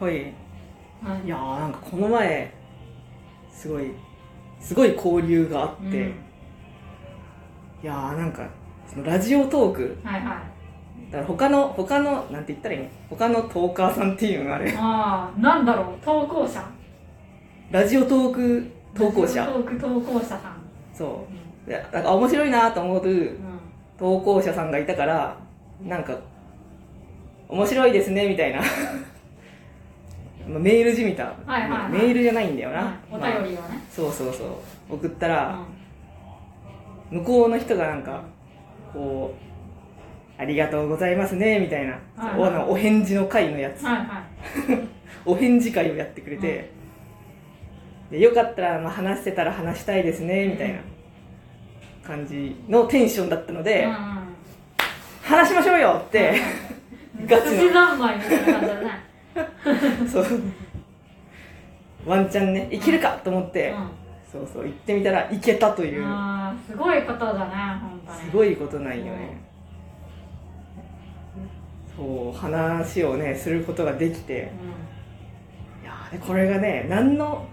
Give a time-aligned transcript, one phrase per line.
[0.00, 0.14] はい。
[0.14, 1.26] はい。
[1.26, 2.52] いやーなんかこの前
[3.52, 3.92] すごい
[4.58, 5.92] すごい交流があって、うん。
[7.82, 8.48] いやーなんか
[8.86, 9.98] そのラジオトーク。
[10.02, 10.42] はいは
[11.08, 11.12] い。
[11.12, 12.88] だから他の他のなんて言ったらいいの？
[13.08, 14.74] 他のトーカーさんっていうのがあれ。
[14.76, 16.64] ああなんだろう投稿者。
[17.70, 19.46] ラジオトーク投稿者。
[19.46, 20.62] トーク投稿者さん。
[20.94, 21.26] そ
[21.66, 21.68] う。
[21.68, 23.36] でなんか面白いなと思ううん、うん
[23.98, 25.36] 投稿者さんがいたから
[25.82, 26.18] なんか
[27.48, 28.58] 面白いですねみたいな。
[28.58, 28.66] まあ
[30.46, 31.92] メールじみた、はいはいはい。
[31.92, 32.94] メールじゃないんだよな、はい。
[33.12, 34.44] おまあ便りをね、そうそうそ
[34.90, 34.94] う。
[34.94, 35.58] 送ったら、
[37.10, 38.22] う向こうの人がなんか
[38.92, 39.34] こ
[40.38, 44.88] う「ありがとうございますね」みたいな、はいおあのお返事の会のやつ、んはいはい。
[45.26, 46.70] お返事会をやってくれて、
[48.10, 50.78] でよかったら、まあ、話せたら話したいですねみたいな
[52.02, 54.20] 感じのテンションだったので、うん
[55.30, 56.34] 話しましょうよって、
[57.20, 57.50] うん、 ガチの。
[57.52, 59.09] 寿司三昧みたいな感じだね
[60.10, 60.24] そう。
[62.06, 66.06] ワンチャンねいけるかと思って、うそうそう行ってみたらいけたという、
[66.68, 68.18] すごいことだね本当に。
[68.18, 69.40] すごいことなんよね、
[71.94, 74.50] そう話をねすることができて。
[75.82, 77.46] ういやーでこれがね何の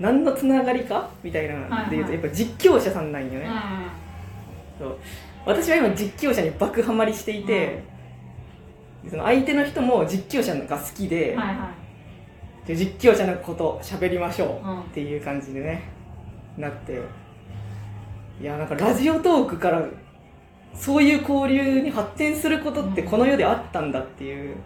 [0.00, 1.08] 何のつながりか？
[1.22, 2.12] みたいなので言うと、はいはい。
[2.14, 3.48] やっぱ実況者さんなんよね、
[4.80, 4.98] そう。
[5.46, 7.84] 私は今実況者に爆ハマりしていて、
[9.08, 11.70] その相手の人も実況者が好きで、はいは
[12.64, 12.68] い。
[12.68, 15.82] で実況者のこと喋りましょうんうっていう感じでね
[16.56, 17.00] なって。
[18.40, 19.84] いやなんかラジオトークから
[20.74, 24.56] そういう交流に発展することってこの世であったんだっていう、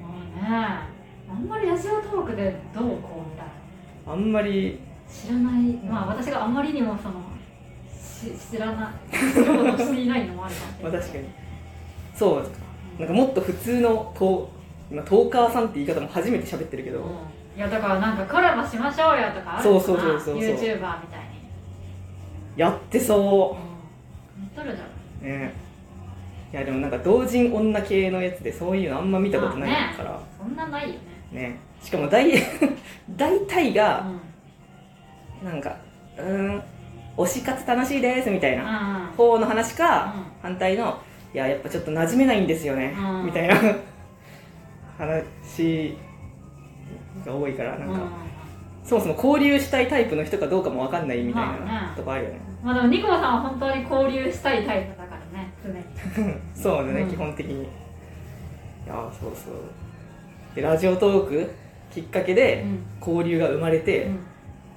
[0.00, 0.48] もうね。
[1.28, 3.46] あんまりラジオトークでどうこうみたい
[4.06, 4.12] な。
[4.12, 4.80] あんまり。
[5.08, 5.62] 知らない。
[5.86, 7.22] まあ私があまりにもその
[7.88, 9.32] し知らない。
[9.32, 10.92] 知ろうとしていないのもあるかもしれない。
[10.92, 11.24] まあ確かに
[12.14, 12.46] そう。
[12.98, 17.06] なんかもっと普通のトー今トーカーさんって言い方も初めて喋ってるけど、うん。
[17.56, 19.80] いやだからなんかコラボしましょうよとかあるのかな？
[19.80, 20.36] そうそうそうそうそう。
[20.36, 20.98] YouTuber みたいに、
[22.56, 24.40] やってそう。
[24.40, 25.54] ん、やっとるじゃんうね。
[26.52, 30.94] いやでもなんか同人女系のやつでそういうのあんま見たことないから、そんなないよ
[31.32, 31.40] ね。
[31.40, 31.58] ね。
[31.82, 32.30] しかも大
[33.16, 34.06] 大体が
[35.42, 35.48] うん。
[35.48, 35.76] なんか
[36.18, 36.62] うーん
[37.16, 40.98] 推し活楽しいですみたいなうん方の話か、反対の
[41.34, 43.26] いややっぱちょっと馴染めないんですよね、うん。
[43.26, 43.56] みたいな。
[44.98, 45.96] 話
[47.24, 48.10] が多いからなんか、うん。
[48.84, 56.34] そもそも交流したいタイプの人かどうかも分かんないみたいなとこあるよね、まあでもニコさんは本当に交流したいタイプだからね常に。
[56.54, 57.10] そうだね、うん。
[57.10, 57.62] 基本的に。
[57.64, 57.66] い
[58.86, 59.54] やそうそう。
[60.54, 61.50] でラジオトーク
[61.92, 62.84] きっかけでうん。
[63.00, 64.18] 交流が生まれて、うん。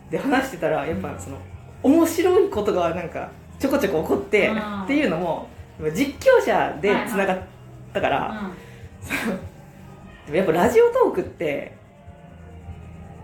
[0.09, 1.37] で話してたらやっぱその
[1.83, 3.29] 面白いことがなんか
[3.59, 4.83] ちょこちょこ起こってうん。
[4.83, 5.49] っていうのも
[5.93, 7.39] 実況者でつながっ
[7.93, 8.51] たから、
[10.25, 11.75] でも やっぱラジオトークって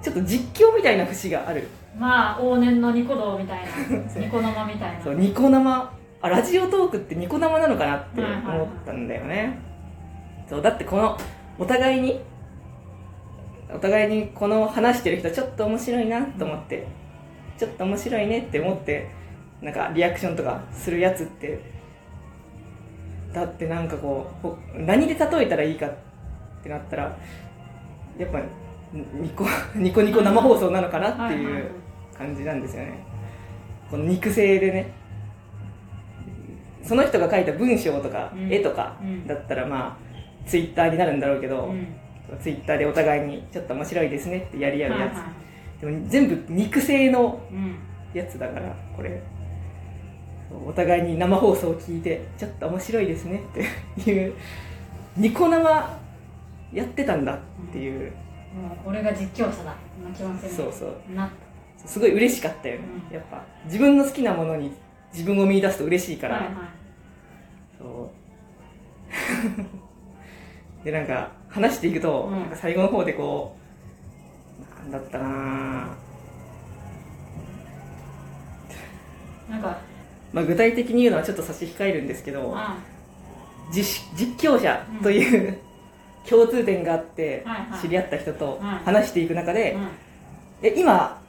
[0.02, 1.62] ちょっと実況みたいな節がある。
[1.62, 5.02] うんまあ往年のニコ動みたいな ニコ生みたいな。
[5.04, 5.92] そうニコ生。
[6.24, 8.56] あラジオトークってニコ生なのかなってはいはいはい。
[8.58, 9.58] 思ったんだよね、
[10.48, 11.18] そうだってこの
[11.58, 12.22] お互いに
[13.74, 16.86] お互いにこの話してる人ちょっと面白いなと思って、
[17.58, 19.10] ちょっと面白いねって思って
[19.62, 21.60] なんかリアクションとかするやつって
[23.34, 25.94] だってなんかこうほ何で例えたらいいかっ
[26.64, 27.18] てなったら
[28.18, 28.40] やっぱ
[28.94, 31.66] ニコ ニコニコ生放送なのかなってはいう
[32.18, 32.94] 感じなんですよね。
[33.90, 34.92] この肉声でね。
[36.84, 38.52] その人が書いた文章とかうん。
[38.54, 39.28] 絵とかうん。
[39.28, 41.88] だったらまあツイッターになるんだろうけど、うん。
[42.40, 45.10] ツイッターでお互いにちょっと面白いですねってやり合うや
[45.78, 47.76] つ、でも全部肉声のうん。
[48.14, 49.22] やつだからこれ
[50.68, 53.44] お互いに生放送を聞いてちょっと面白いですね
[54.00, 54.34] っていう
[55.18, 56.00] ニコ生
[56.74, 57.38] やってたんだっ
[57.72, 58.12] ていう、
[58.56, 59.72] もう俺が実況者だ。
[59.72, 59.76] な
[60.16, 60.50] 気持ちに。
[60.50, 60.96] そうそう。
[61.86, 63.16] すごい嬉しかったよね、うん。
[63.16, 63.44] やっぱ。
[63.66, 64.72] 自分の好きなものに
[65.14, 66.66] 自分を見出すと嬉しいから、たはいはい。
[67.78, 68.12] そ
[70.82, 70.86] う。
[70.86, 72.40] でなんか話していくと、うん。
[72.40, 73.56] なんか最後の方でこ
[74.88, 75.88] うなんだったかな
[79.50, 79.78] なんか
[80.34, 82.78] まあ具体的に言うのはちょっと差し控えるんですけどあ
[83.72, 85.58] 実実況者という、
[86.30, 87.46] 共通点があって
[87.82, 88.68] 知り合った人とうん。
[88.68, 89.88] 話していく中で、うん。
[90.62, 91.22] え今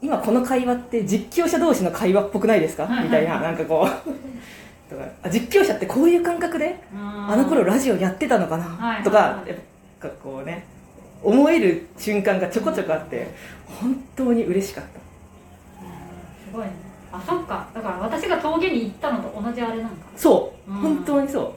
[0.00, 3.90] 今この会話って実況者同士の会話っぽくないですか、みたいななんかこう。
[4.92, 9.58] とかあ実況者ってこういう感覚でああの頃ラジオやってたのかな、とかはいやっ
[10.00, 10.64] ぱこうね
[11.22, 13.28] 思える瞬間がちょこちょこあって
[13.80, 15.00] 本当に嬉しかった。
[15.80, 17.68] すごいねあそっか。
[17.74, 20.76] だから私が峠に行ったのと同じあれなんかそう、うん。
[20.78, 21.52] 本当にそう。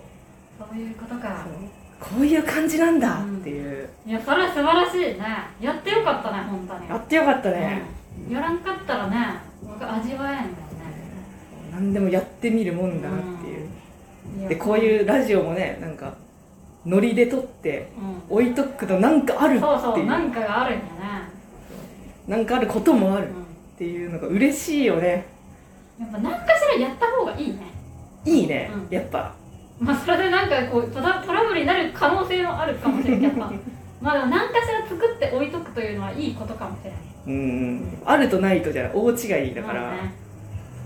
[0.59, 1.45] そういうことか。
[1.99, 5.19] こういう感じなんだっていう、いやそれは素晴らしいね。
[5.61, 6.89] やってよかったね本当に。
[6.89, 7.83] やってよかったね、
[8.27, 8.33] うん。
[8.33, 10.55] やらんかったらね僕味わえんもんね。
[11.71, 13.69] 何でもやってみるもんだなっていう、
[14.39, 16.13] いやでこういうラジオもねなんか
[16.85, 17.89] ノリで撮って
[18.29, 18.37] うん。
[18.37, 19.71] 置いとくとなんかあるっていう。
[19.71, 20.89] そうそうなんかがあるんだね。
[22.27, 23.45] なんかあることもあるっうん
[23.77, 25.25] ていうのが嬉しいよね
[25.99, 27.57] やっぱ何かしらやった方がいいね。
[28.25, 28.93] いいね、うん。
[28.93, 29.33] やっぱ。
[29.79, 33.21] まあそれでなんかこうトラトラブルになる可能性もあるかもしれん。
[33.21, 33.51] けどさ
[34.01, 36.99] まあでも何かしら作って置いとくというのはいいことかもしれない。
[37.27, 40.13] うんあるとないとじゃ大違いだから、まあね。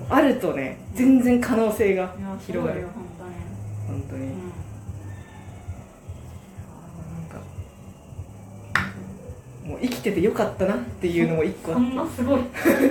[0.09, 2.81] あるとね全然可能性がいやす広がる。
[2.81, 3.99] よ本当に。
[3.99, 4.29] 本当に、うん。
[4.29, 4.33] な
[7.27, 7.39] んか
[9.65, 12.41] もう生きててよかったなっていうのも一個あこっんなすごい。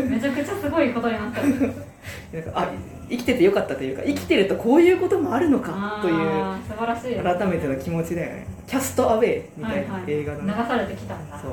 [0.08, 1.40] めちゃくちゃすごいことになった
[2.54, 2.70] あ
[3.08, 6.14] 生きててよかったというか生きてるとこういうこともあるのかという
[6.68, 7.16] 素晴らしい。
[7.16, 8.46] 改めての気持ちだよね。
[8.66, 10.12] キャストアウェイみたいなはいはい。
[10.12, 11.40] 映画のね、流されてきたんだ。
[11.40, 11.52] そう。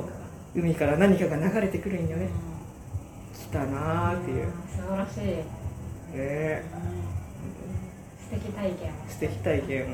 [0.55, 2.25] 海から何かが流れてくるんよね。
[2.25, 6.63] う来たなーっていう、ん素晴らしい、うんね。
[8.19, 8.91] 素敵体験を。
[9.07, 9.85] 素敵体験を。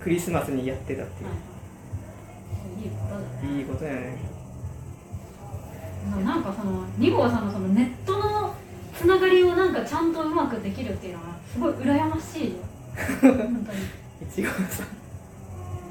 [0.00, 2.86] クリスマスにやってたっていう、い。
[2.86, 3.58] いことだね。
[3.58, 4.34] いいことやね。
[6.24, 8.33] なんかその2号さんのそのネットの
[8.96, 12.52] つながりをなんかちゃんとうまくできるっていうのはすごい羨ましいよ。
[13.20, 13.78] 本当に。
[14.22, 14.86] いちごさん。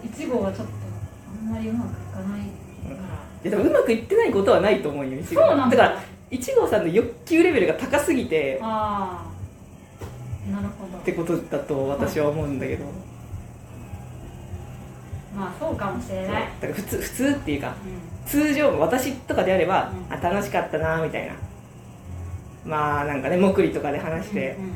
[0.07, 0.73] 1号はちょっと
[1.41, 2.45] あんまりうまくいかないか
[2.89, 2.95] ら。
[3.43, 8.59] いやでもうまくいってないことはないと思うよいちごそうなんだだからいちごさんの欲求レベルが高すぎて。
[8.61, 10.51] ああ。
[10.51, 10.97] なるほど。
[10.97, 12.85] ってことだと私は思うんだけど、
[15.35, 16.49] まあそうかもしれない。
[16.61, 17.75] だから普通普通っていうか
[18.25, 20.13] う通常私とかであれば、うん。
[20.13, 21.33] あ楽しかったなみたいな
[22.65, 24.73] まあなんかねもくりとかで話して、んうん。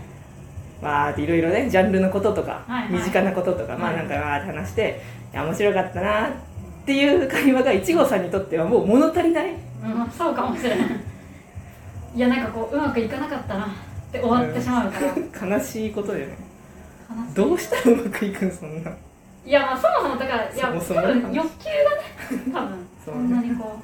[0.82, 5.02] まあいろいろねジャンルのこととか、身近なこととか、まあはいなんかわーって話して
[5.34, 6.32] いや面白かったなっ
[6.86, 9.52] ていう会話がいちごさんにとってはもう物足りない？
[9.52, 10.88] うん、そうかもしれない。
[12.16, 13.70] いやなんかこううまくいかなかったなっ
[14.12, 15.00] て終わってしまうか
[15.50, 16.38] ら、悲しいことだよね。
[17.34, 18.92] どうしたらうまくいくんそんな？
[19.46, 21.66] いやまあそもそもだからいやそも多分欲求
[22.36, 22.88] がね多分。
[23.06, 23.82] そんなにこう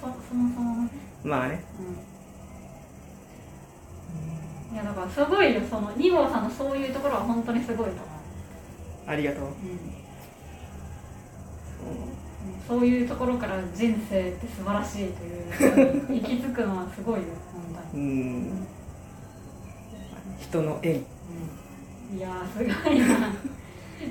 [0.00, 0.90] そそもそもね、
[1.24, 1.64] まあね。
[1.78, 1.96] うん、
[4.76, 8.06] いやだからすごいよその2号さんのそういうところは本当にすごいと思う、
[9.06, 9.44] ありがとう。
[9.44, 9.52] うん。
[12.68, 12.84] そう。
[12.86, 17.24] いうところから人生って素晴らしいという行き着くのはすごいよ
[17.54, 18.02] 本当に。
[18.02, 18.66] うん。
[20.38, 20.96] 人の縁。
[20.96, 23.32] いやーすごいな。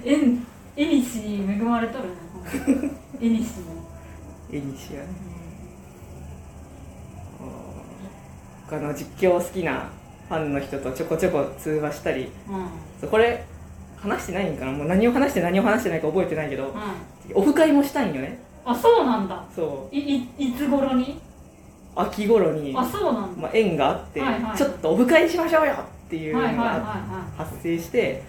[0.03, 2.49] 縁絵にしに恵まれとるねほんと
[3.21, 3.65] 絵にしに、
[4.51, 5.09] 絵にしやね
[8.67, 9.91] 他の実況好きな
[10.27, 12.67] ファンの人とちょこちょこ通話したりうん。
[12.99, 13.45] そうこれ
[13.97, 14.71] 話してないんかな？
[14.71, 16.73] もう何を話して何を話してないか覚えてないけどうん、
[17.33, 18.39] オフ会もしたいんよね。
[18.65, 19.43] あそうなんだ。
[19.55, 19.95] そう。
[19.95, 21.19] いいいつ頃に？
[21.95, 23.41] 秋頃に、あそうなんだ。
[23.43, 24.57] まあ、縁があって、はいはい。
[24.57, 28.21] ちょっとオフ会しましょうよっていうのはいはいはいがは発生して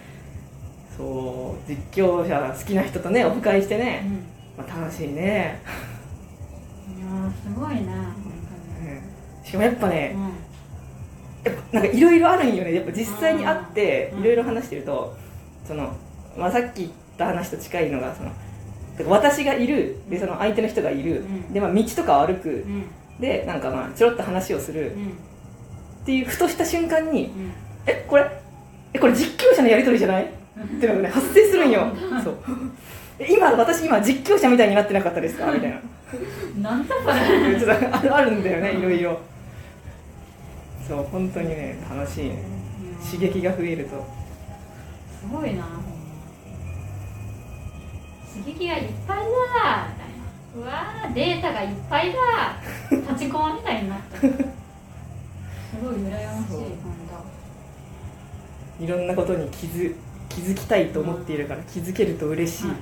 [0.97, 4.03] そう実況者好きな人とねオフ会してい、ね、
[4.57, 5.61] うん、まあ、楽しいね、
[6.97, 10.31] いやーすごいねうんしかもやっぱね、本
[11.47, 12.73] やっぱなんかいろいろあるんよね。
[12.73, 14.21] やっぱ実際に会ってうん。
[14.21, 15.15] いろいろ話してると
[15.67, 15.95] その、
[16.37, 18.31] まあ、さっき言った話と近いのがその
[19.09, 21.53] 私がいるでその相手の人がいる、うん。
[21.53, 22.65] で、まあ、道とかを歩く。
[23.19, 24.93] でなんかまあちょろっと話をする。
[24.95, 25.07] うん。
[25.07, 27.51] っていうふとした瞬間にうん
[27.85, 28.25] 「えこれ
[28.93, 31.87] えこれ実況者のやり取りじゃない?」っていうのがね発生するんよ。
[32.23, 32.37] そう。
[33.19, 35.51] え今私今実況者みたいになってなかったですか？
[35.51, 35.77] みたいな。
[36.69, 36.95] なんだ
[37.59, 37.73] それ
[38.09, 39.19] あるんだよねいろいろ
[40.87, 42.43] そう本当にね楽しいね。
[43.03, 44.05] 刺激が増えると。
[45.19, 45.63] すごいな
[48.33, 49.23] 刺激がいっぱいだ
[49.89, 50.17] みたいな。
[50.55, 52.17] うわーデータがいっぱいだ
[52.91, 56.61] 立ちコマみたいになったすごい羨ましいそう。
[56.61, 56.69] 本
[58.79, 59.95] いろんなことに気づ
[60.29, 62.77] 気づきたいと思っているから気づけると嬉しい、当はい。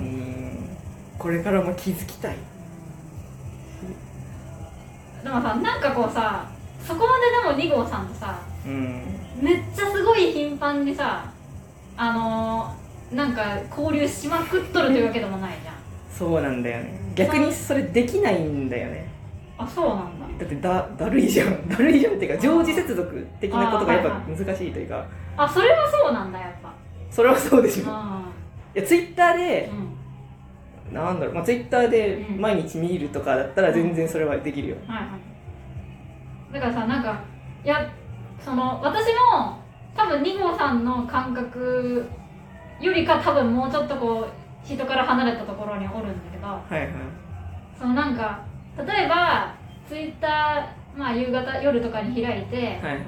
[0.00, 0.76] ういん。
[1.18, 2.36] これからも気づきたい
[5.22, 6.46] でもさなんかこうさ
[6.86, 9.02] そこまででも2号さんとさうん。
[9.40, 11.24] めっちゃすごい頻繁にさ
[11.96, 15.74] あのー、なんか交流しまくっとるというわけでもないじゃん。
[16.10, 17.00] そうなんだよね。
[17.14, 19.08] 逆にそれできないんだよね。
[19.58, 20.26] あそうなんだ。
[20.38, 21.50] だってだだるいじゃん。
[21.68, 25.04] だるいじゃんっていうか常時接続的なことがやっぱ難しいというか。
[25.36, 26.72] あそれはそうなんだやっぱ。
[27.10, 27.84] それはそうでしょ。
[27.88, 28.22] あ
[28.74, 29.91] いやツイッターでーうん
[30.92, 32.40] なんだろう、まあ、ツイッターでうん。
[32.40, 34.76] 毎日見るとかだったら全然それはできるよ。
[34.86, 36.54] はいはい。
[36.54, 37.20] だからさなんか
[37.64, 37.90] いや
[38.38, 39.58] その私も
[39.94, 42.06] 多分2号さんの感覚
[42.80, 46.90] よりか多分もうちょっとこう人から離れたところにおるんだけどはいはい。
[47.78, 48.44] そのなんか
[48.76, 49.54] 例えば
[49.88, 53.04] ツイッターまあ夕方夜とかに開いてはいはい。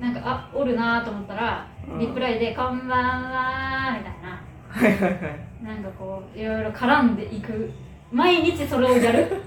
[0.00, 1.98] なんかあおるなと思ったらうん。
[1.98, 4.40] リプライで「こんばんは」みたいな
[4.72, 5.64] はいはいはい。
[5.64, 7.70] なんかこういろいろ絡んでいく。
[8.10, 9.26] 毎日それをやる。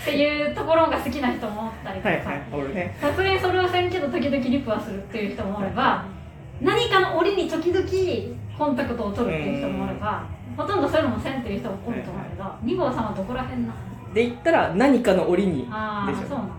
[0.00, 2.96] っていうところが好きな人もおったりとか、はいはいおるね。
[3.00, 6.04] さすがにそれはせんけど時々リプはするっていう人もおれば
[6.60, 7.84] 何かの折に時々
[8.56, 10.22] コンタクトを取るっていう人もおれば
[10.56, 13.74] ほとんどそういうのもせんっていう人もおると思うけど2号さんはどこら辺なの？
[14.14, 15.66] で言ったら何かの折に。
[15.68, 16.28] ああでしょ。
[16.28, 16.54] そうなんだ。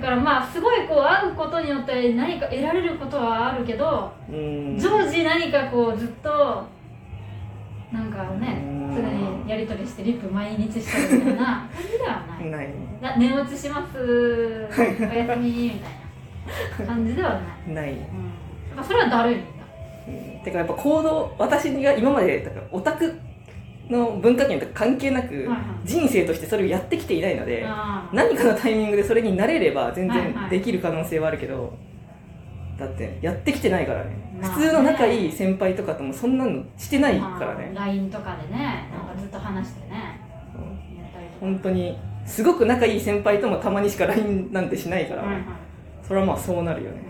[0.00, 4.78] だからまあすごいこう会うことによって何か得られることはあるけどうん。
[4.78, 6.64] 常時何かこうずっと
[7.92, 8.94] なんかねうん。
[8.94, 12.50] 常にやり取りしてリップ毎日してるみたいな感じではない。
[12.50, 12.68] ない。
[13.00, 13.98] な寝落ちします。
[13.98, 19.44] おやすみみたいな感じではない、ない、うん、やっぱそれはだるいんだ。
[20.08, 23.14] うん、てかやっぱ行動私が今までだからオタク
[23.90, 25.48] の文化圏とか関係なく、
[25.84, 27.66] 人生としてそれをやってきていないので
[28.12, 31.76] 何かのタイミングでそれになれれば全然できる可能性はあるけど、
[32.78, 34.54] だってやってきてないからね、まあね。
[34.54, 40.20] 普通の仲いい先輩とかともそんなのしてないからね、まあ LINE とかでねなんかずっと話してね。
[40.54, 40.58] う。
[40.60, 41.38] んやったりとか。
[41.40, 45.44] 本当にすごく仲いい先輩ともたまにしか LINE なんてしないから、はいはい。
[46.06, 47.02] それはまあそうなるよね。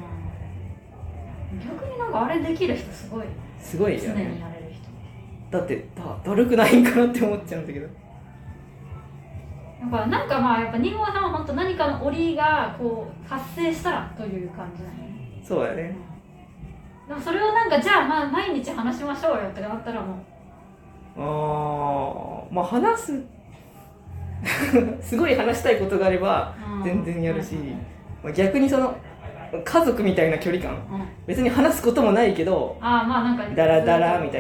[1.53, 1.61] うん。
[1.61, 3.27] 逆になんかあれできる人すごいね。
[3.61, 4.89] すごい常によねやれる人。
[5.51, 7.87] だってだだるくないんかなって思っちゃうんだけど。
[9.81, 15.97] やっぱなんかまあやっぱ新郷さんは本当何かの折がこう発生したらという感じなんよねそうだよね。
[17.09, 20.23] でもそれをなんかじゃあまあ毎日話しましょうよってなったらも
[21.17, 23.25] あーまあ話す。
[25.01, 26.85] すごい話したいことがあればう、うん。
[26.85, 27.55] 全然やるし
[28.23, 28.95] まあ逆にその
[29.65, 30.75] 家族みたいな距離感。
[30.75, 31.09] うん。
[31.27, 34.37] 別に話すこともないけどああまあなんかダラダラみたい